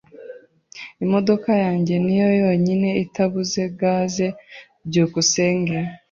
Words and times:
Imodoka 1.05 1.49
yanjye 1.63 1.93
niyo 2.03 2.29
yonyine 2.41 2.89
itabuze 3.03 3.61
gaze. 3.79 4.27
byukusenge 4.87 5.77